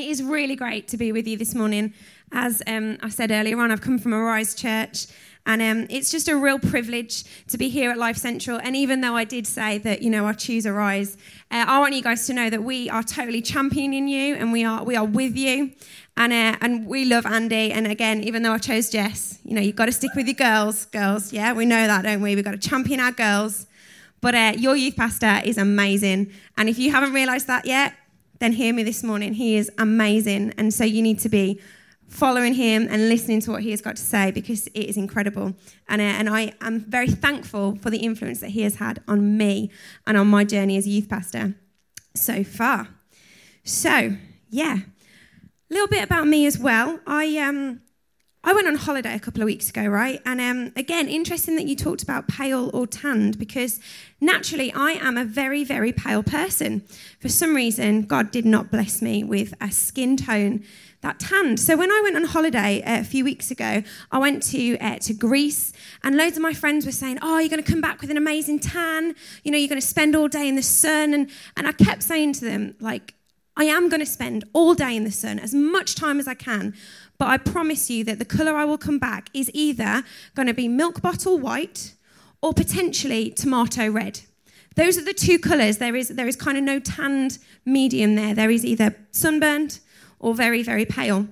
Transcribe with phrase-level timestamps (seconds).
[0.00, 1.92] It is really great to be with you this morning.
[2.32, 5.06] As um, I said earlier on, I've come from Arise Church,
[5.44, 8.58] and um, it's just a real privilege to be here at Life Central.
[8.58, 11.18] And even though I did say that, you know, I choose Arise,
[11.50, 14.64] uh, I want you guys to know that we are totally championing you, and we
[14.64, 15.72] are we are with you,
[16.16, 17.70] and uh, and we love Andy.
[17.70, 20.34] And again, even though I chose Jess, you know, you've got to stick with your
[20.34, 21.30] girls, girls.
[21.30, 22.34] Yeah, we know that, don't we?
[22.34, 23.66] We've got to champion our girls.
[24.22, 27.92] But uh, your youth pastor is amazing, and if you haven't realised that yet,
[28.40, 29.34] then hear me this morning.
[29.34, 31.60] He is amazing, and so you need to be
[32.10, 35.54] following him and listening to what he has got to say because it is incredible.
[35.88, 39.36] And, uh, and I am very thankful for the influence that he has had on
[39.36, 39.70] me
[40.06, 41.54] and on my journey as a youth pastor
[42.14, 42.88] so far.
[43.62, 44.16] So,
[44.50, 46.98] yeah, a little bit about me as well.
[47.06, 47.80] I, um,
[48.42, 50.20] I went on holiday a couple of weeks ago, right?
[50.24, 53.78] And um, again, interesting that you talked about pale or tanned because
[54.18, 56.82] naturally I am a very, very pale person.
[57.20, 60.64] For some reason, God did not bless me with a skin tone
[61.02, 61.60] that tanned.
[61.60, 64.98] So when I went on holiday uh, a few weeks ago, I went to uh,
[64.98, 68.00] to Greece, and loads of my friends were saying, "Oh, you're going to come back
[68.00, 69.14] with an amazing tan.
[69.42, 72.02] You know, you're going to spend all day in the sun." And and I kept
[72.02, 73.14] saying to them, like,
[73.60, 76.32] I am going to spend all day in the sun, as much time as I
[76.32, 76.72] can.
[77.18, 80.02] But I promise you that the colour I will come back is either
[80.34, 81.92] going to be milk bottle white
[82.40, 84.20] or potentially tomato red.
[84.76, 85.76] Those are the two colours.
[85.76, 88.34] There is, there is kind of no tanned medium there.
[88.34, 89.80] There is either sunburned
[90.18, 91.28] or very, very pale.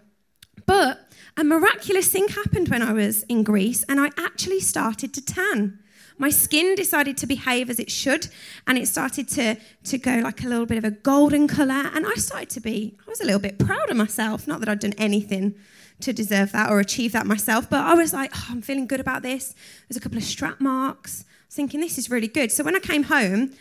[0.66, 5.24] But a miraculous thing happened when I was in Greece, and I actually started to
[5.24, 5.78] tan.
[6.18, 8.28] My skin decided to behave as it should,
[8.66, 11.90] and it started to, to go like a little bit of a golden colour.
[11.94, 14.46] And I started to be, I was a little bit proud of myself.
[14.46, 15.54] Not that I'd done anything
[16.00, 19.00] to deserve that or achieve that myself, but I was like, oh, I'm feeling good
[19.00, 19.54] about this.
[19.88, 21.24] There's a couple of strap marks.
[21.28, 22.52] I was thinking, this is really good.
[22.52, 23.52] So when I came home,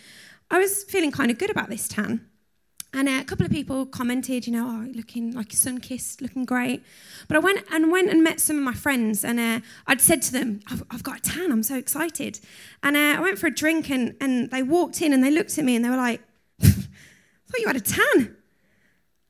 [0.50, 2.28] I was feeling kind of good about this tan.
[2.94, 6.84] And a couple of people commented, you know, oh, looking like sun kissed, looking great.
[7.28, 10.22] But I went and went and met some of my friends, and uh, I'd said
[10.24, 12.40] to them, I've, I've, got a tan, I'm so excited.
[12.84, 15.58] And uh, I went for a drink, and, and they walked in and they looked
[15.58, 16.22] at me and they were like,
[16.62, 18.36] I thought you had a tan.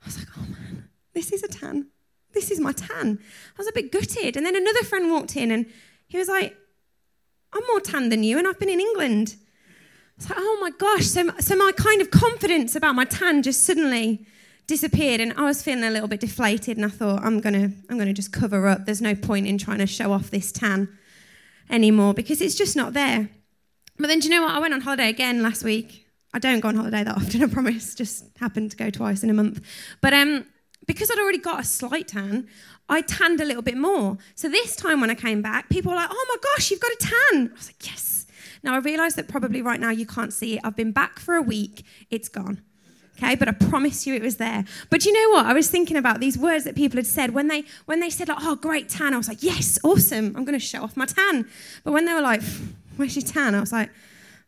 [0.01, 1.87] I was like, oh man, this is a tan.
[2.33, 3.19] This is my tan.
[3.19, 4.37] I was a bit gutted.
[4.37, 5.65] And then another friend walked in and
[6.07, 6.55] he was like,
[7.53, 9.35] I'm more tan than you, and I've been in England.
[10.17, 11.05] It's like, oh my gosh.
[11.05, 14.25] So, so my kind of confidence about my tan just suddenly
[14.65, 17.75] disappeared and I was feeling a little bit deflated and I thought I'm going to
[17.89, 18.85] I'm going to just cover up.
[18.85, 20.89] There's no point in trying to show off this tan
[21.69, 23.29] anymore because it's just not there.
[23.97, 24.51] But then do you know what?
[24.51, 26.05] I went on holiday again last week.
[26.33, 27.95] I don't go on holiday that often, I promise.
[27.95, 29.61] Just happened to go twice in a month.
[30.01, 30.45] But um
[30.87, 32.47] because I'd already got a slight tan,
[32.89, 34.17] I tanned a little bit more.
[34.35, 36.91] So this time when I came back, people were like, "Oh my gosh, you've got
[36.91, 38.16] a tan." I was like, "Yes."
[38.67, 40.61] Now, I realize that probably right now you can't see it.
[40.61, 42.61] I've been back for a week, it's gone.
[43.15, 44.65] Okay, but I promise you it was there.
[44.89, 45.45] But you know what?
[45.45, 48.27] I was thinking about these words that people had said when they when they said
[48.27, 50.35] like, "Oh, great tan," I was like, "Yes, awesome!
[50.35, 51.47] I'm going to show off my tan."
[51.85, 52.41] But when they were like,
[52.97, 53.89] "Where's your tan?" I was like,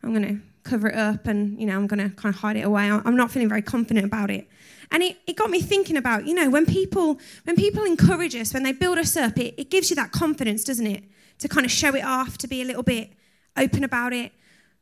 [0.03, 2.57] "I'm going to cover it up and you know I'm going to kind of hide
[2.57, 4.49] it away." I'm not feeling very confident about it.
[4.91, 8.53] And it, it got me thinking about, you know, when people when people encourage us,
[8.53, 11.05] when they build us up, it, it gives you that confidence, doesn't it?
[11.39, 13.13] To kind of show it off, to be a little bit
[13.59, 14.31] open about it.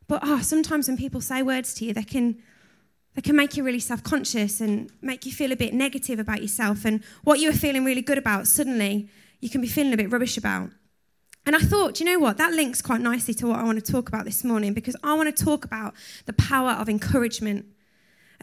[0.08, 2.42] But oh, sometimes when people say words to you, they can
[3.16, 6.86] they can make you really self-conscious and make you feel a bit negative about yourself.
[6.86, 10.12] And what you were feeling really good about suddenly you can be feeling a bit
[10.12, 10.70] rubbish about.
[11.46, 12.38] And i thought you know what?
[12.38, 15.14] That links quite nicely to what i want to talk about this morning because i
[15.16, 15.96] want to talk about
[16.26, 17.66] the power of encouragement.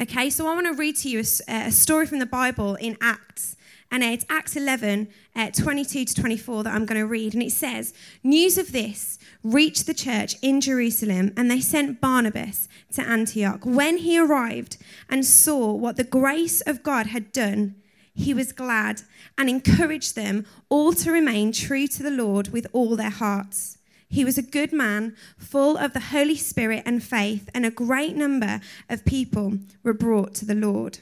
[0.00, 2.96] Okay so i want to read to you a, a story from the bible in
[3.00, 3.56] acts
[3.90, 7.34] and it's Acts 11, uh, 22 to 24 that I'm going to read.
[7.34, 12.68] And it says, News of this reached the church in Jerusalem, and they sent Barnabas
[12.94, 13.64] to Antioch.
[13.64, 14.78] When he arrived
[15.08, 17.76] and saw what the grace of God had done,
[18.14, 19.02] he was glad
[19.36, 23.78] and encouraged them all to remain true to the Lord with all their hearts.
[24.08, 28.14] He was a good man, full of the Holy Spirit and faith, and a great
[28.14, 31.00] number of people were brought to the Lord.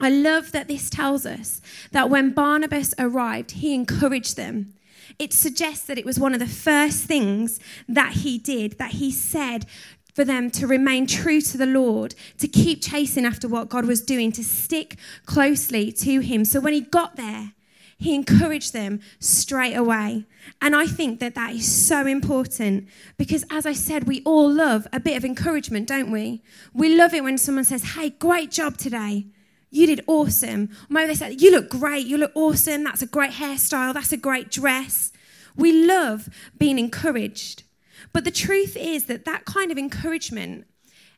[0.00, 1.60] I love that this tells us
[1.92, 4.74] that when Barnabas arrived, he encouraged them.
[5.18, 7.58] It suggests that it was one of the first things
[7.88, 9.66] that he did, that he said
[10.14, 14.00] for them to remain true to the Lord, to keep chasing after what God was
[14.00, 14.96] doing, to stick
[15.26, 16.44] closely to him.
[16.44, 17.52] So when he got there,
[17.98, 20.24] he encouraged them straight away.
[20.62, 24.86] And I think that that is so important because, as I said, we all love
[24.92, 26.42] a bit of encouragement, don't we?
[26.72, 29.26] We love it when someone says, Hey, great job today.
[29.70, 30.70] You did awesome.
[30.72, 32.06] Or maybe they said, You look great.
[32.06, 32.84] You look awesome.
[32.84, 33.94] That's a great hairstyle.
[33.94, 35.12] That's a great dress.
[35.56, 37.64] We love being encouraged.
[38.12, 40.66] But the truth is that that kind of encouragement,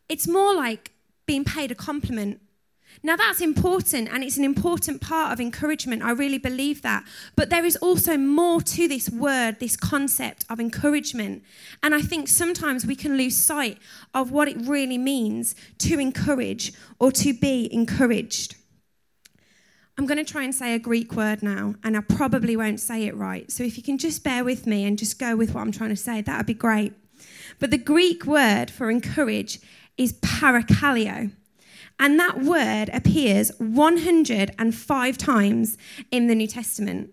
[0.08, 0.92] it's more like
[1.26, 2.40] being paid a compliment.
[3.02, 6.02] Now, that's important, and it's an important part of encouragement.
[6.02, 7.04] I really believe that.
[7.34, 11.42] But there is also more to this word, this concept of encouragement.
[11.82, 13.78] And I think sometimes we can lose sight
[14.12, 18.56] of what it really means to encourage or to be encouraged.
[19.96, 23.04] I'm going to try and say a Greek word now, and I probably won't say
[23.04, 23.50] it right.
[23.50, 25.90] So if you can just bear with me and just go with what I'm trying
[25.90, 26.92] to say, that would be great.
[27.58, 29.60] But the Greek word for encourage
[29.98, 31.32] is parakaleo.
[32.00, 35.78] And that word appears 105 times
[36.10, 37.10] in the New Testament.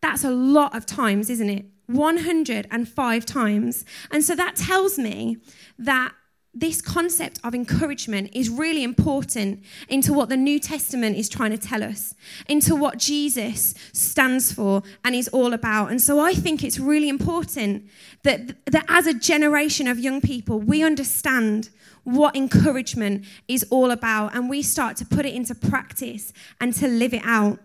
[0.00, 1.66] That's a lot of times, isn't it?
[1.88, 3.84] 105 times.
[4.12, 5.38] And so that tells me
[5.78, 6.12] that
[6.58, 11.58] this concept of encouragement is really important into what the New Testament is trying to
[11.58, 12.14] tell us,
[12.48, 15.90] into what Jesus stands for and is all about.
[15.90, 17.88] And so I think it's really important
[18.22, 21.68] that, that as a generation of young people, we understand
[22.04, 26.88] what encouragement is all about and we start to put it into practice and to
[26.88, 27.58] live it out.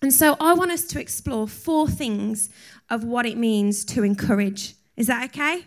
[0.00, 2.48] And so I want us to explore four things
[2.88, 4.76] of what it means to encourage.
[4.96, 5.66] Is that okay?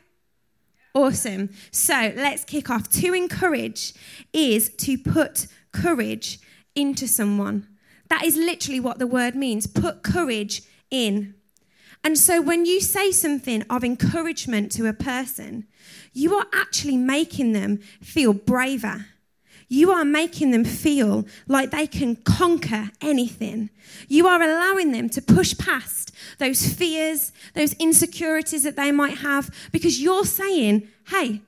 [0.98, 1.52] Awesome.
[1.70, 2.90] So let's kick off.
[2.90, 3.94] To encourage
[4.34, 6.40] is to put courage
[6.74, 7.68] into someone.
[8.10, 11.36] That is literally what the word means put courage in.
[12.04, 15.68] And so when you say something of encouragement to a person,
[16.14, 19.06] you are actually making them feel braver.
[19.68, 23.70] You are making them feel like they can conquer anything.
[24.08, 26.07] You are allowing them to push past
[26.38, 31.42] those fears, those insecurities that they might have, because you're saying, hey,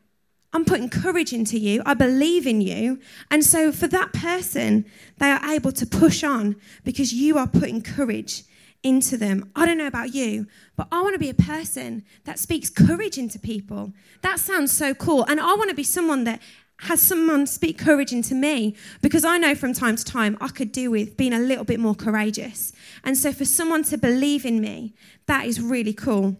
[0.52, 1.84] I'm putting courage into you.
[1.86, 3.00] I believe in you.
[3.30, 4.86] And so for that person,
[5.20, 8.44] they are able to push on because you are putting courage
[8.82, 9.52] into them.
[9.56, 13.18] I don't know about you, but I want to be a person that speaks courage
[13.18, 13.94] into people.
[14.22, 15.26] That sounds so cool.
[15.26, 16.42] And I want to be someone that
[16.84, 20.72] has someone speak courage into me because I know from time to time I could
[20.72, 22.72] do with being a little bit more courageous.
[23.04, 24.94] And so for someone to believe in me,
[25.25, 26.38] that is really cool.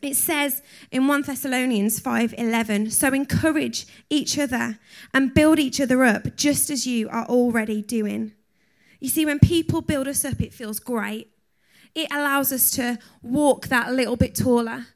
[0.00, 4.78] It says in 1 Thessalonians 5:11, so encourage each other
[5.12, 8.32] and build each other up just as you are already doing.
[9.00, 11.28] You see when people build us up it feels great
[11.94, 14.86] it allows us to walk that little bit taller,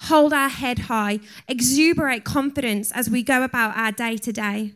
[0.00, 4.72] hold our head high, exuberate confidence as we go about our day to day.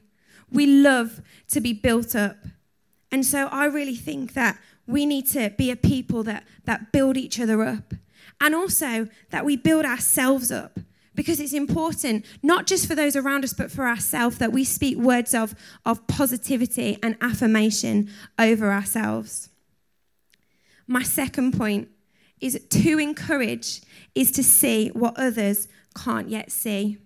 [0.51, 2.37] We love to be built up.
[3.13, 4.59] And so I really think that
[4.91, 7.95] we need to be a people that, that build each other up
[8.41, 10.79] and also that we build ourselves up
[11.15, 14.97] because it's important not just for those around us but for ourselves that we speak
[14.97, 15.55] words of,
[15.85, 18.09] of positivity and affirmation
[18.39, 19.51] over ourselves
[20.87, 21.89] my second point
[22.41, 23.83] is to encourage
[24.15, 26.99] is to see what others can't yet see.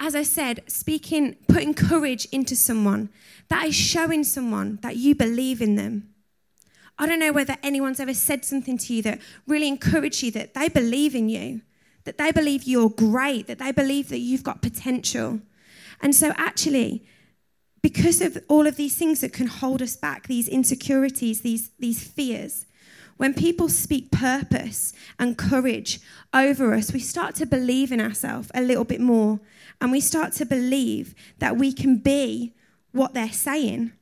[0.00, 3.10] As I said, speaking, putting courage into someone,
[3.48, 6.13] that is showing someone that you believe in them.
[6.98, 10.54] I don't know whether anyone's ever said something to you that really encouraged you that
[10.54, 11.62] they believe in you,
[12.04, 15.40] that they believe you're great, that they believe that you've got potential.
[16.00, 17.04] And so, actually,
[17.82, 22.02] because of all of these things that can hold us back, these insecurities, these, these
[22.06, 22.66] fears,
[23.16, 26.00] when people speak purpose and courage
[26.32, 29.40] over us, we start to believe in ourselves a little bit more.
[29.80, 32.54] And we start to believe that we can be
[32.92, 33.92] what they're saying.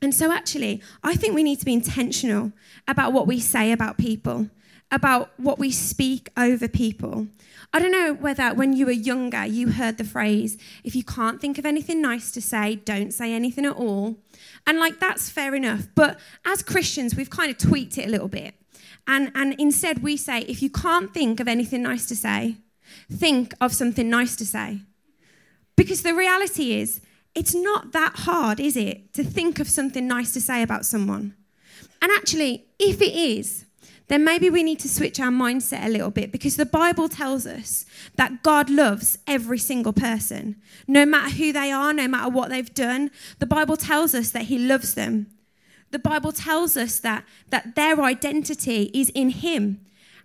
[0.00, 2.52] And so, actually, I think we need to be intentional
[2.86, 4.48] about what we say about people,
[4.90, 7.26] about what we speak over people.
[7.72, 11.40] I don't know whether when you were younger you heard the phrase, if you can't
[11.40, 14.16] think of anything nice to say, don't say anything at all.
[14.66, 15.88] And like that's fair enough.
[15.94, 18.54] But as Christians, we've kind of tweaked it a little bit.
[19.06, 22.56] And, and instead we say, if you can't think of anything nice to say,
[23.12, 24.80] think of something nice to say.
[25.76, 27.00] Because the reality is,
[27.38, 31.34] it's not that hard, is it, to think of something nice to say about someone?
[32.02, 33.64] And actually, if it is,
[34.08, 37.46] then maybe we need to switch our mindset a little bit because the Bible tells
[37.46, 40.56] us that God loves every single person,
[40.88, 43.08] no matter who they are, no matter what they've done.
[43.38, 45.28] The Bible tells us that He loves them.
[45.92, 49.80] The Bible tells us that, that their identity is in Him.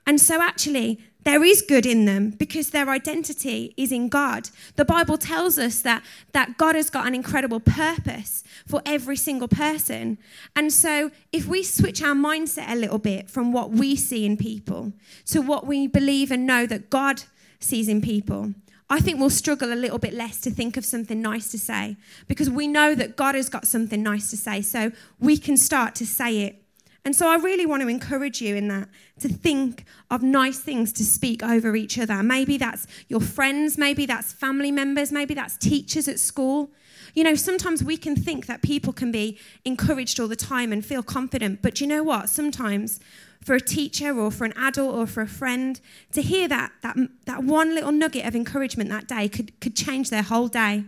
[0.05, 4.49] And so, actually, there is good in them because their identity is in God.
[4.75, 9.47] The Bible tells us that, that God has got an incredible purpose for every single
[9.47, 10.17] person.
[10.55, 14.35] And so, if we switch our mindset a little bit from what we see in
[14.35, 14.91] people
[15.27, 17.23] to what we believe and know that God
[17.59, 18.53] sees in people,
[18.89, 21.95] I think we'll struggle a little bit less to think of something nice to say
[22.27, 24.61] because we know that God has got something nice to say.
[24.61, 26.62] So, we can start to say it
[27.05, 28.87] And so I really want to encourage you in that
[29.19, 32.23] to think of nice things to speak over each other.
[32.23, 36.71] Maybe that's your friends, maybe that's family members, maybe that's teachers at school.
[37.13, 40.83] You know, sometimes we can think that people can be encouraged all the time and
[40.83, 42.29] feel confident, but you know what?
[42.29, 43.01] Sometimes
[43.43, 45.81] for a teacher or for an adult or for a friend
[46.13, 46.95] to hear that that,
[47.25, 50.85] that one little nugget of encouragement that day could, could change their whole day.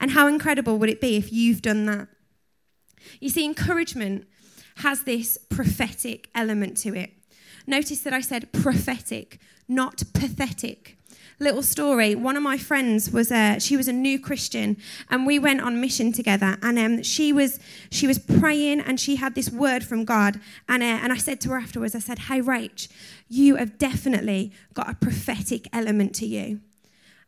[0.00, 2.08] And how incredible would it be if you've done that?
[3.20, 4.26] You see, encouragement
[4.78, 7.10] has this prophetic element to it.
[7.66, 10.96] Notice that I said prophetic, not pathetic.
[11.40, 12.16] Little story.
[12.16, 14.76] One of my friends was a she was a new Christian,
[15.08, 16.56] and we went on mission together.
[16.62, 20.40] And um, she was she was praying, and she had this word from God.
[20.68, 22.88] And uh, and I said to her afterwards, I said, "Hey, Rach,
[23.28, 26.60] you have definitely got a prophetic element to you."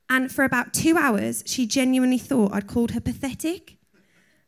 [0.08, 3.76] And for about two hours, she genuinely thought I'd called her pathetic.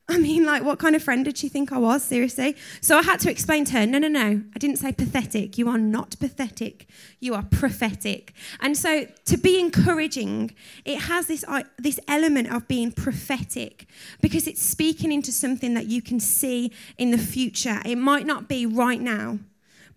[0.09, 2.03] I mean, like, what kind of friend did she think I was?
[2.03, 2.57] Seriously?
[2.81, 4.43] So I had to explain to her no, no, no.
[4.55, 5.57] I didn't say pathetic.
[5.57, 6.87] You are not pathetic.
[7.21, 8.35] You are prophetic.
[8.61, 10.55] And so to be encouraging,
[10.85, 13.87] it has this, uh, this element of being prophetic
[14.21, 17.81] because it's speaking into something that you can see in the future.
[17.85, 19.39] It might not be right now,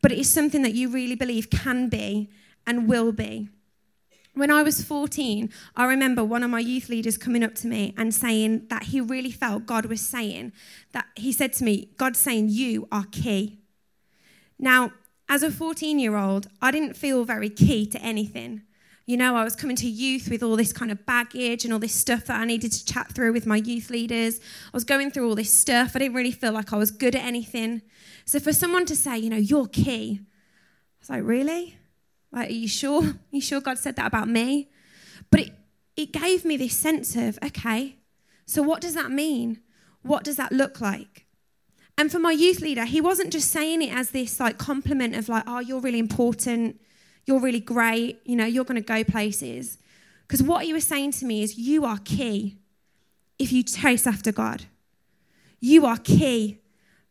[0.01, 2.29] but it is something that you really believe can be
[2.67, 3.49] and will be.
[4.35, 7.93] When I was 14, I remember one of my youth leaders coming up to me
[7.97, 10.51] and saying that he really felt God was saying
[10.91, 13.59] that he said to me, God's saying, You are key.
[14.59, 14.91] Now,
[15.29, 18.63] as a 14 year old, I didn't feel very key to anything.
[19.05, 21.79] You know, I was coming to youth with all this kind of baggage and all
[21.79, 24.39] this stuff that I needed to chat through with my youth leaders.
[24.39, 25.95] I was going through all this stuff.
[25.95, 27.83] I didn't really feel like I was good at anything.
[28.25, 30.25] So for someone to say, you know, you're key, I
[30.99, 31.77] was like, really?
[32.35, 33.03] Like, are you sure?
[33.03, 34.69] Are you sure God said that about me?
[35.31, 35.53] But it,
[35.95, 37.95] it gave me this sense of, okay,
[38.45, 39.61] so what does that mean?
[40.03, 41.25] What does that look like?
[41.97, 45.29] And for my youth leader, he wasn't just saying it as this like compliment of
[45.29, 46.81] like, oh, you're really important,
[47.25, 49.77] you're really great, you know, you're going to go places.
[50.27, 52.57] Because what he was saying to me is, you are key
[53.39, 54.65] if you chase after God.
[55.59, 56.59] You are key.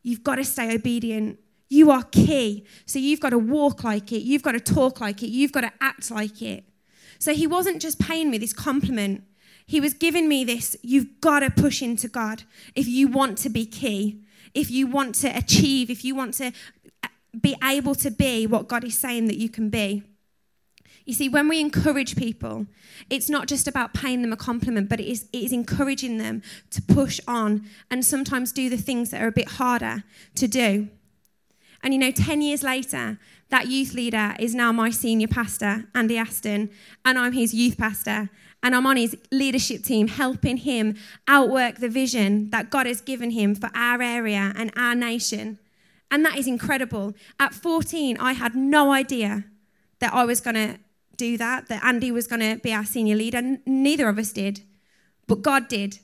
[0.03, 1.39] You've got to stay obedient.
[1.75, 2.65] You are key.
[2.87, 4.23] So you've got to walk like it.
[4.23, 5.27] You've got to talk like it.
[5.27, 6.63] You've got to act like it.
[7.19, 9.25] So he wasn't just paying me this compliment.
[9.67, 12.45] He was giving me this you've got to push into God
[12.77, 14.23] if you want to be key,
[14.55, 16.53] if you want to achieve, if you want to
[17.03, 17.09] uh,
[17.41, 20.05] be able to be what God is saying that you can be.
[21.07, 22.67] You see, when we encourage people,
[23.11, 26.41] it's not just about paying them a compliment, but it is, it is encouraging them
[26.71, 30.05] to push on and sometimes do the things that are a bit harder
[30.37, 30.89] to do.
[31.85, 33.19] And you know, 10 years later,
[33.51, 36.71] that youth leader is now my senior pastor, Andy Aston,
[37.05, 38.31] and I'm his youth pastor.
[38.63, 40.97] And I'm on his leadership team, helping him
[41.29, 45.59] outwork the vision that God has given him for our area and our nation.
[46.11, 47.13] And that is incredible.
[47.39, 49.45] At 14, I had no idea
[49.99, 50.79] that I was going to
[51.19, 53.59] do that, that Andy was going to be our senior leader.
[53.67, 54.63] Neither of us did,
[55.27, 55.99] but God did.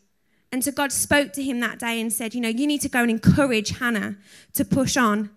[0.53, 2.91] And so God spoke to him that day and said, You know, you need to
[2.91, 4.17] go and encourage Hannah
[4.53, 5.31] to push on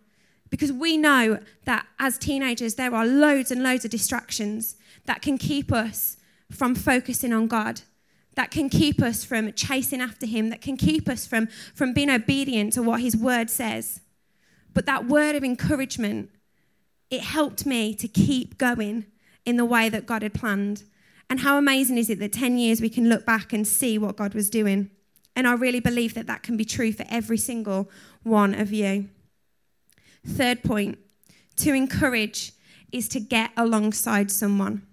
[0.53, 5.36] because we know that as teenagers, there are loads and loads of distractions that can
[5.36, 6.15] keep us
[6.51, 7.81] from focusing on God,
[8.36, 12.12] that can keep us from chasing after Him, that can keep us from, from being
[12.12, 14.01] obedient to what His word says.
[14.75, 16.29] But that word of encouragement,
[17.10, 19.07] it helped me to keep going
[19.48, 20.83] in the way that God had planned.
[21.31, 24.17] And how amazing is it that 10 years we can look back and see what
[24.17, 24.91] God was doing?
[25.36, 27.89] And I really believe that that can be true for every single
[28.22, 29.10] one of you.
[30.25, 31.00] Third point
[31.58, 32.53] to encourage
[32.92, 34.86] is to get alongside someone.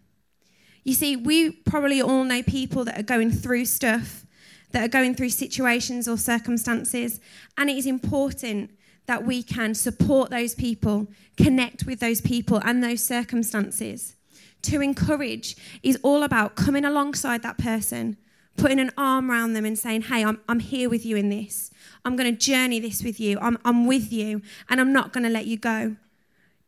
[0.85, 4.27] You see, we probably all know people that are going through stuff,
[4.73, 7.21] that are going through situations or circumstances,
[7.57, 8.71] and it is important
[9.07, 14.17] that we can support those people, connect with those people and those circumstances.
[14.63, 18.17] To encourage is all about coming alongside that person,
[18.57, 21.71] putting an arm around them and saying, Hey, I'm, I'm here with you in this.
[22.05, 23.39] I'm going to journey this with you.
[23.41, 25.97] I'm, I'm with you, and I'm not going to let you go.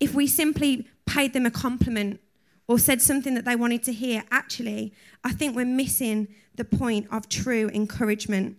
[0.00, 2.20] If we simply paid them a compliment
[2.68, 4.92] or said something that they wanted to hear, actually,
[5.24, 8.56] I think we're missing the point of true encouragement.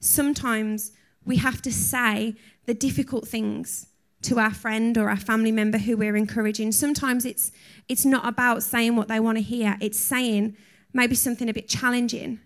[0.00, 0.92] Sometimes
[1.24, 2.34] we have to say
[2.66, 3.86] the difficult things
[4.22, 6.72] to our friend or our family member who we're encouraging.
[6.72, 7.50] Sometimes it's,
[7.88, 10.56] it's not about saying what they want to hear, it's saying
[10.92, 12.40] maybe something a bit challenging,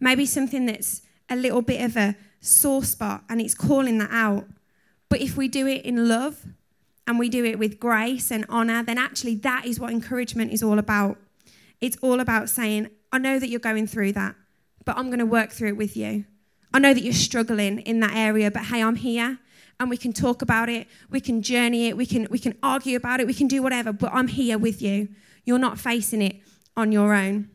[0.00, 4.46] maybe something that's a little bit of a sore spot and it's calling that out.
[5.08, 6.44] But if we do it in love
[7.06, 10.62] and we do it with grace and honor, then actually that is what encouragement is
[10.62, 11.16] all about.
[11.80, 14.34] It's all about saying, I know that you're going through that,
[14.84, 16.24] but I'm going to work through it with you.
[16.74, 19.38] I know that you're struggling in that area, but hey, I'm here
[19.78, 22.96] and we can talk about it, we can journey it, we can, we can argue
[22.96, 25.08] about it, we can do whatever, but I'm here with you.
[25.44, 26.40] You're not facing it
[26.76, 27.50] on your own.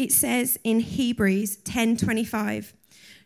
[0.00, 2.72] It says in Hebrews 10:25,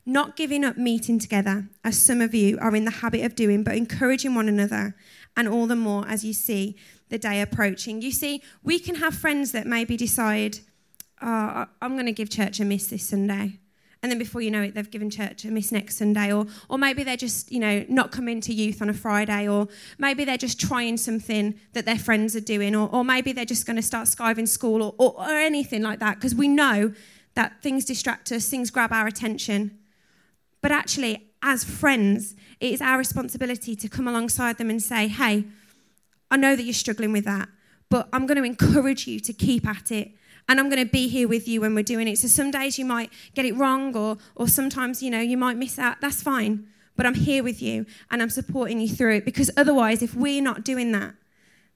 [0.05, 3.63] not giving up meeting together, as some of you are in the habit of doing,
[3.63, 4.97] but encouraging one another,
[5.37, 6.75] and all the more as you see
[7.11, 8.03] the day approaching.
[8.03, 10.59] You see, we can have friends that maybe decide,
[11.23, 13.61] oh, I'm going to give church a miss this Sunday.
[14.05, 16.31] And then before you know it, they've given church a miss next Sunday.
[16.31, 19.49] Or, or maybe they're just, you know, not coming to youth on a Friday.
[19.49, 22.77] Or maybe they're just trying something that their friends are doing.
[22.77, 26.01] Or, or maybe they're just going to start skiving school or, or, or anything like
[26.01, 26.17] that.
[26.17, 26.93] Because we know
[27.35, 29.79] that things distract us, things grab our attention.
[30.61, 35.45] But actually, as friends, it is our responsibility to come alongside them and say, hey,
[36.31, 37.49] I know that you're struggling with that,
[37.89, 40.11] but I'm going to encourage you to keep at it
[40.49, 42.19] and I'm going to be here with you when we're doing it.
[42.19, 45.57] So some days you might get it wrong, or, or sometimes, you know, you might
[45.57, 46.01] miss out.
[46.01, 46.67] That's fine.
[46.97, 50.43] But I'm here with you and I'm supporting you through it because otherwise, if we're
[50.43, 51.15] not doing that,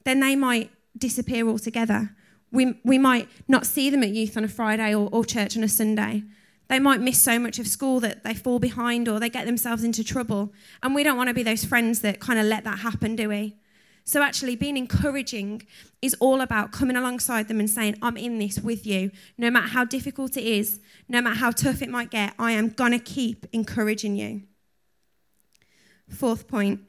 [0.05, 2.15] then they might disappear altogether.
[2.53, 5.65] We, we might not see them at youth on a Friday or, or church on
[5.65, 6.23] a Sunday.
[6.69, 9.83] They might miss so much of school that they fall behind or they get themselves
[9.83, 10.53] into trouble.
[10.83, 13.29] And we don't want to be those friends that kind of let that happen, do
[13.29, 13.57] we?
[14.09, 15.67] So, actually, being encouraging
[16.01, 19.11] is all about coming alongside them and saying, I'm in this with you.
[19.37, 22.71] No matter how difficult it is, no matter how tough it might get, I am
[22.71, 24.45] going to keep encouraging you.
[26.09, 26.81] Fourth point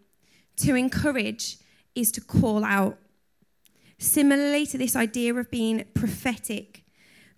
[0.62, 1.58] to encourage
[1.94, 2.98] is to call out.
[3.98, 6.86] Similarly to this idea of being prophetic,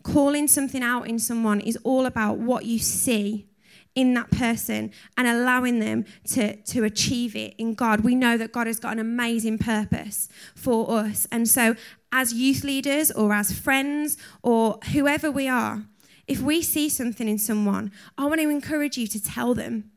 [0.04, 3.48] calling something out in someone is all about what you see
[3.95, 8.01] in that person and allowing them to, to achieve it in God.
[8.01, 11.27] We know that God has got an amazing purpose for us.
[11.31, 11.75] And so,
[12.12, 15.83] as youth leaders or as friends or whoever we are,
[16.27, 19.91] if we see something in someone, I want to encourage you to tell them.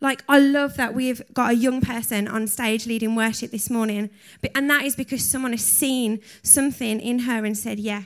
[0.00, 4.10] Like, I love that we've got a young person on stage leading worship this morning.
[4.54, 8.02] And that is because someone has seen something in her and said, Yeah,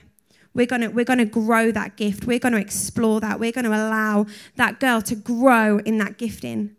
[0.56, 2.24] we're going to we're going to grow that gift.
[2.24, 3.38] We're going to explore that.
[3.38, 6.74] We're going to allow that girl to grow in that gifting.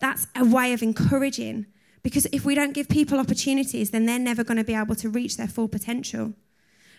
[0.00, 1.66] That's a way of encouraging
[2.02, 5.08] because if we don't give people opportunities, then they're never going to be able to
[5.08, 6.34] reach their full potential.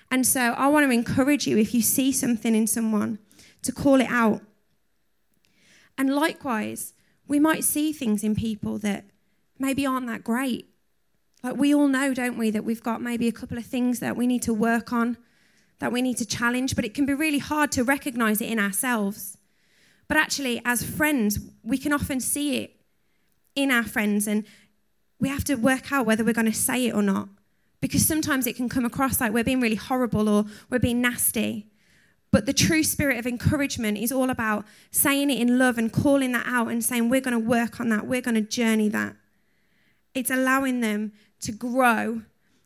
[0.09, 3.19] And so I want to encourage you if you see something in someone
[3.61, 4.41] to call it out.
[5.97, 6.93] And likewise,
[7.27, 9.05] we might see things in people that
[9.59, 10.69] maybe aren't that great.
[11.43, 14.15] Like we all know, don't we, that we've got maybe a couple of things that
[14.15, 15.17] we need to work on
[15.83, 18.57] that we need to challenge, but it can be really hard to recognize it in
[18.57, 19.37] ourselves.
[20.07, 22.77] But actually, as friends, we can often see it
[23.53, 24.45] in our friends, and
[25.19, 27.27] we have to work out whether we're going to say it or not.
[27.81, 31.67] Because sometimes it can come across like we're being really horrible or we're being nasty.
[32.31, 36.31] But the true spirit of encouragement is all about saying it in love and calling
[36.31, 39.17] that out and saying, We're going to work on that, we're going to journey that.
[40.15, 42.21] It's allowing them to grow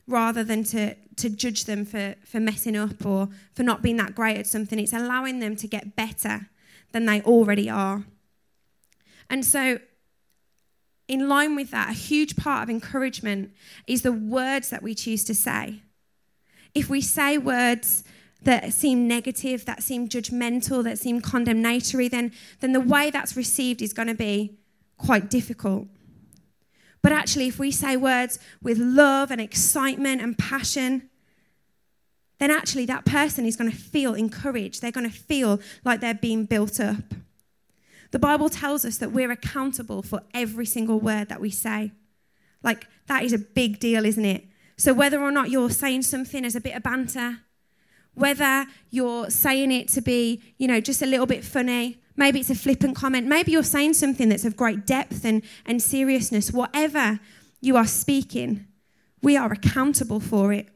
[0.06, 4.15] rather than to, to judge them for, for messing up or for not being that
[4.15, 4.80] great at something.
[4.80, 6.49] It's allowing them to get better
[6.91, 8.03] than they already are.
[9.30, 9.80] And so,
[11.08, 13.51] in line with that, a huge part of encouragement
[13.88, 15.82] is the words that we choose to say.
[16.73, 18.03] If we say words
[18.43, 23.82] that seem negative, that seem judgmental, that seem condemnatory, then, then the way that's received
[23.82, 24.58] is going to be
[24.97, 25.88] quite difficult.
[27.08, 31.10] But actually, if we say words with love and excitement and passion,
[32.38, 34.82] then actually that person is going to feel encouraged.
[34.82, 37.13] They're going to feel like they're being built up.
[38.12, 41.93] The Bible tells us that we're accountable for every single word that we say.
[42.62, 44.43] Like, that is a big deal, isn't it?
[44.76, 47.38] So, whether or not you're saying something as a bit of banter,
[48.17, 52.49] whether you're saying it to be, you know, just a little bit funny, Maybe it's
[52.49, 53.27] a flippant comment.
[53.27, 56.51] Maybe you're saying something that's of great depth and, and seriousness.
[56.51, 57.19] Whatever
[57.62, 58.65] you are speaking,
[59.21, 60.67] we are accountable for it.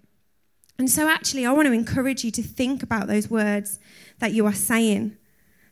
[0.77, 3.79] And so, actually, I want to encourage you to think about those words
[4.19, 5.17] that you are saying.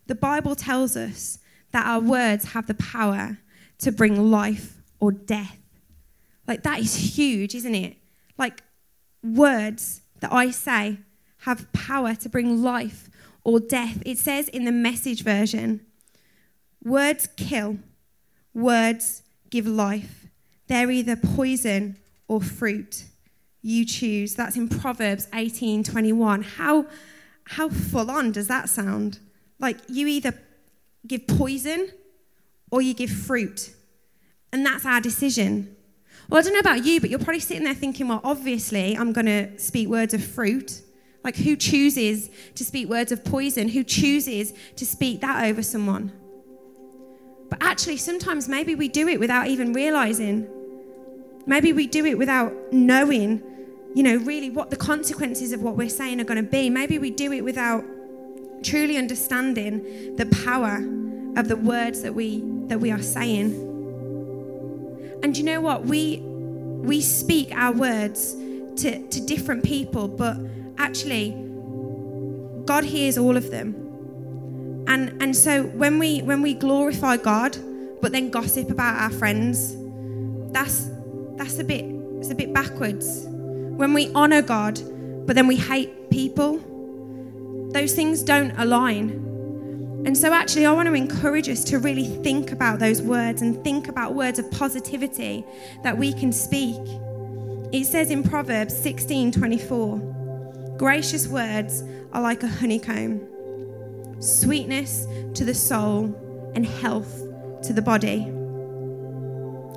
[0.08, 1.38] The Bible tells us
[1.72, 3.38] that our words have the power
[3.80, 5.58] to bring life or death.
[6.48, 7.98] Like, that is huge, isn't it?
[8.40, 8.64] Like,
[9.24, 10.98] words that I say
[11.40, 13.10] have power to bring life
[13.44, 14.02] or death.
[14.06, 15.86] It says in the message version
[16.84, 17.78] words kill,
[18.54, 20.28] words give life.
[20.68, 21.98] They're either poison
[22.28, 23.06] or fruit.
[23.62, 24.36] You choose.
[24.36, 26.44] That's in Proverbs 18 21.
[26.44, 26.86] How,
[27.46, 29.20] how full on does that sound?
[29.60, 30.34] Like you either
[31.06, 31.90] give poison
[32.72, 33.74] or you give fruit.
[34.54, 35.76] And that's our decision.
[36.30, 39.12] Well, I don't know about you, but you're probably sitting there thinking, well, obviously, I'm
[39.12, 40.82] going to speak words of fruit.
[41.24, 43.70] Like, who chooses to speak words of poison?
[43.70, 46.12] Who chooses to speak that over someone?
[47.50, 50.48] But actually, sometimes maybe we do it without even realizing.
[51.46, 53.44] Maybe we do it without knowing,
[53.96, 56.70] you know, really what the consequences of what we're saying are going to be.
[56.70, 57.84] Maybe we do it without
[58.64, 60.78] truly understanding the power
[61.38, 63.68] of the words that we that we are saying.
[65.24, 65.86] And you know what?
[65.86, 68.36] We we speak our words
[68.78, 70.38] to, to different people, but
[70.80, 71.32] actually
[72.66, 73.76] God hears all of them.
[74.88, 77.58] And and so when we when we glorify God,
[78.02, 79.76] but then gossip about our friends,
[80.52, 80.90] that's
[81.36, 81.86] that's a bit
[82.20, 83.26] it's a bit backwards.
[83.28, 84.80] When we honor God,
[85.26, 86.60] but then we hate people,
[87.72, 89.26] those things don't align.
[90.06, 93.64] And so, actually, I want to encourage us to really think about those words and
[93.64, 95.46] think about words of positivity
[95.84, 96.78] that we can speak.
[97.72, 100.19] It says in Proverbs 16 24,
[100.80, 103.20] gracious words are like a honeycomb,
[104.22, 106.06] sweetness to the soul,
[106.56, 107.22] and health
[107.62, 108.32] to the body.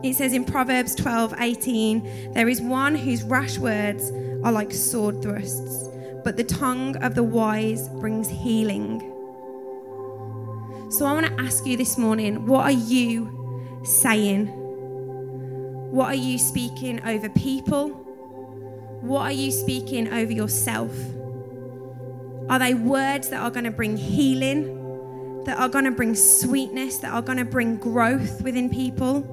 [0.09, 4.13] It says in Proverbs 12 18, there is one whose rash words
[4.45, 5.89] are like sword thrusts,
[6.23, 9.01] but the tongue of the wise brings healing.
[10.93, 14.47] So I want to ask you this morning what are you saying?
[15.91, 18.02] What are you speaking over people?
[19.03, 20.97] What are you speaking over yourself?
[22.49, 26.99] Are they words that are going to bring healing, that are going to bring sweetness,
[26.99, 29.27] that are going to bring growth within people?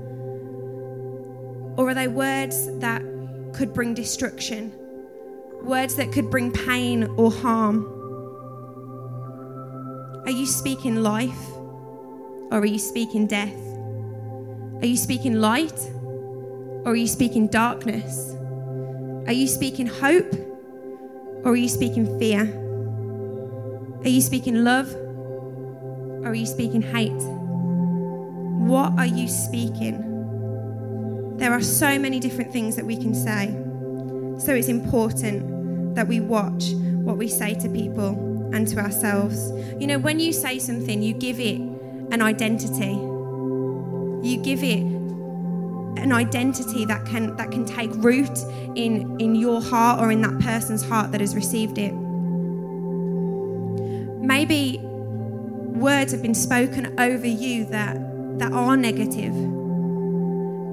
[1.77, 3.03] Or are they words that
[3.53, 4.73] could bring destruction?
[5.61, 7.85] Words that could bring pain or harm?
[10.25, 11.47] Are you speaking life
[12.51, 13.53] or are you speaking death?
[14.81, 15.79] Are you speaking light
[16.85, 18.35] or are you speaking darkness?
[19.27, 20.33] Are you speaking hope
[21.43, 22.41] or are you speaking fear?
[24.03, 27.11] Are you speaking love or are you speaking hate?
[28.69, 30.05] What are you speaking?
[31.37, 33.47] There are so many different things that we can say.
[34.39, 36.71] So it's important that we watch
[37.03, 39.51] what we say to people and to ourselves.
[39.79, 41.59] You know, when you say something, you give it
[42.11, 42.93] an identity.
[44.27, 44.98] You give it
[46.01, 48.37] an identity that can that can take root
[48.75, 51.93] in in your heart or in that person's heart that has received it.
[54.21, 57.97] Maybe words have been spoken over you that
[58.39, 59.33] that are negative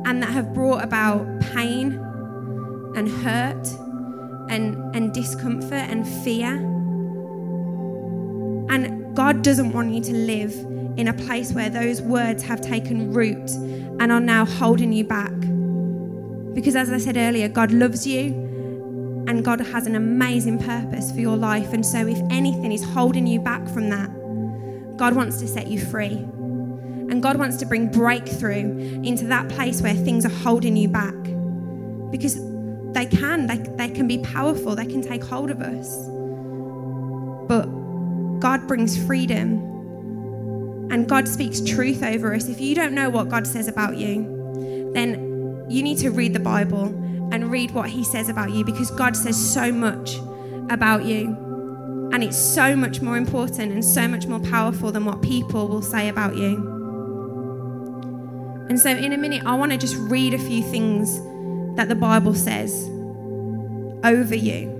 [0.07, 1.93] and that have brought about pain
[2.97, 3.67] and hurt
[4.51, 6.57] and and discomfort and fear
[8.69, 10.53] and God doesn't want you to live
[10.97, 13.51] in a place where those words have taken root
[14.01, 15.33] and are now holding you back.
[16.55, 18.47] Because as I said earlier, God loves you
[19.29, 21.73] and God has an amazing purpose for your life.
[21.73, 24.09] And so, if anything is holding you back from that,
[24.97, 26.13] God wants to set you free.
[27.09, 31.15] And God wants to bring breakthrough into that place where things are holding you back.
[32.11, 32.37] Because
[32.93, 36.09] they can, they, they can be powerful, they can take hold of us.
[37.49, 37.67] But
[38.41, 39.76] God brings freedom
[40.91, 42.49] and God speaks truth over us.
[42.49, 46.41] If you don't know what God says about you, then you need to read the
[46.41, 46.87] Bible
[47.33, 50.17] and read what He says about you because God says so much
[50.71, 51.37] about you.
[52.13, 55.83] And it's so much more important and so much more powerful than what people will
[55.83, 56.75] say about you.
[58.69, 61.21] And so, in a minute, I want to just read a few things
[61.77, 62.73] that the Bible says
[64.05, 64.73] over you.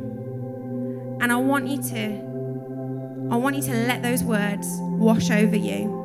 [1.21, 2.27] And I want you to
[3.31, 5.96] I want you to let those words wash over you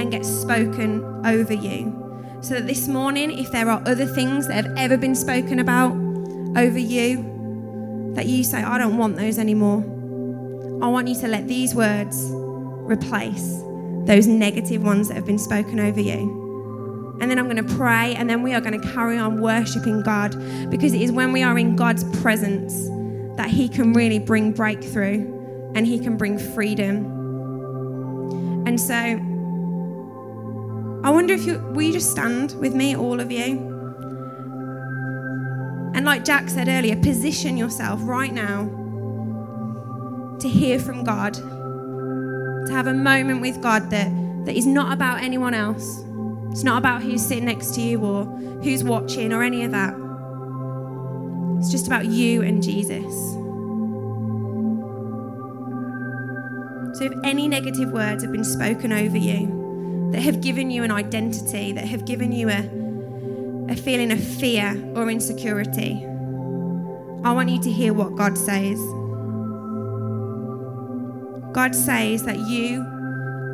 [0.00, 2.00] and get spoken over you.
[2.40, 5.92] So that this morning, if there are other things that have ever been spoken about
[6.56, 9.82] over you, that you say, I don't want those anymore.
[10.82, 13.62] I want you to let these words replace
[14.06, 17.16] those negative ones that have been spoken over you.
[17.20, 20.02] And then I'm going to pray, and then we are going to carry on worshiping
[20.02, 20.32] God
[20.70, 22.88] because it is when we are in God's presence
[23.36, 27.06] that He can really bring breakthrough and He can bring freedom.
[28.66, 29.18] And so,
[31.04, 33.72] I wonder if you will you just stand with me, all of you?
[35.94, 38.64] And like Jack said earlier, position yourself right now
[40.40, 44.10] to hear from God, to have a moment with God that,
[44.46, 46.02] that is not about anyone else.
[46.50, 48.24] It's not about who's sitting next to you or
[48.62, 49.92] who's watching or any of that.
[51.58, 53.12] It's just about you and Jesus.
[56.98, 59.63] So, if any negative words have been spoken over you
[60.14, 62.60] that have given you an identity, that have given you a,
[63.68, 66.06] a feeling of fear or insecurity,
[67.24, 68.78] I want you to hear what God says.
[71.52, 72.82] God says that you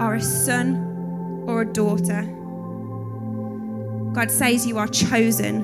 [0.01, 2.25] are a son or a daughter.
[4.13, 5.63] God says you are chosen.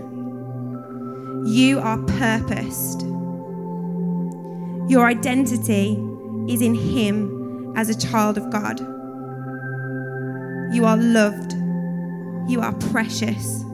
[1.45, 3.03] You are purposed.
[4.89, 6.03] Your identity
[6.49, 8.96] is in Him as a child of God.
[10.73, 11.53] You are loved.
[12.49, 13.65] You are precious.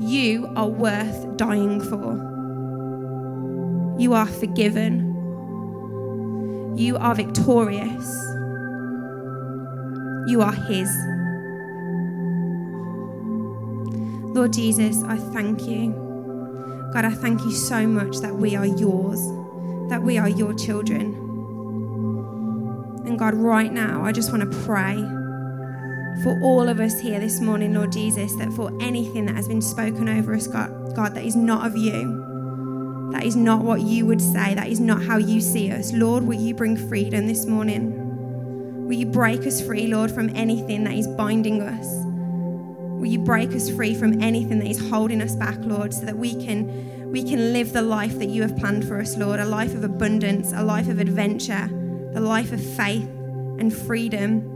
[0.00, 2.14] You are worth dying for.
[3.98, 5.12] You are forgiven.
[6.76, 8.06] You are victorious.
[10.26, 10.88] You are His.
[14.34, 15.92] Lord Jesus, I thank you.
[16.92, 19.20] God, I thank you so much that we are yours,
[19.88, 21.14] that we are your children.
[23.06, 24.96] And God, right now, I just want to pray
[26.22, 29.62] for all of us here this morning, Lord Jesus, that for anything that has been
[29.62, 34.06] spoken over us, God, God, that is not of you, that is not what you
[34.06, 35.92] would say, that is not how you see us.
[35.92, 38.86] Lord, will you bring freedom this morning?
[38.86, 41.86] Will you break us free, Lord, from anything that is binding us?
[43.04, 46.16] Will you break us free from anything that is holding us back, Lord, so that
[46.16, 49.44] we can we can live the life that you have planned for us, Lord, a
[49.44, 51.68] life of abundance, a life of adventure,
[52.14, 53.08] a life of faith
[53.58, 54.53] and freedom.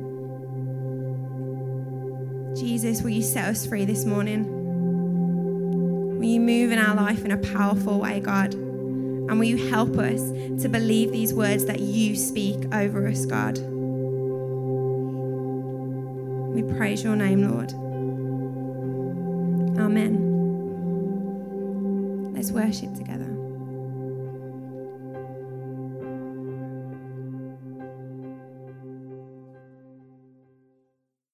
[2.59, 4.45] Jesus, will you set us free this morning?
[6.19, 8.53] Will you move in our life in a powerful way, God?
[8.55, 10.21] And will you help us
[10.63, 13.59] to believe these words that you speak over us, God?
[16.53, 17.73] We praise your name, Lord.
[19.79, 20.25] Amen.
[22.35, 23.38] Let's worship together.